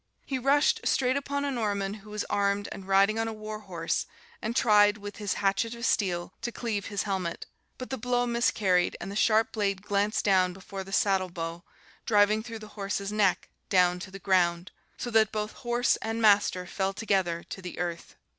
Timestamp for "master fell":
16.19-16.93